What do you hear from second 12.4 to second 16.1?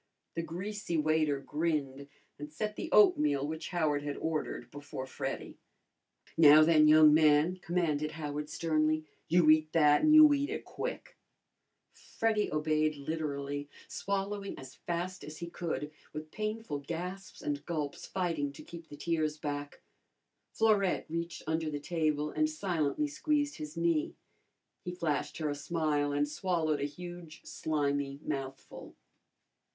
obeyed literally, swallowing as fast as he could,